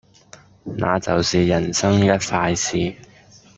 [0.63, 2.95] 那就是人生一快事